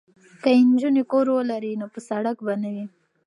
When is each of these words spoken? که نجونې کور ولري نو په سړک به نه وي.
که 0.41 0.49
نجونې 0.69 1.03
کور 1.11 1.25
ولري 1.35 1.73
نو 1.79 1.85
په 1.93 1.99
سړک 2.09 2.37
به 2.45 2.53
نه 2.61 2.69
وي. 2.73 2.85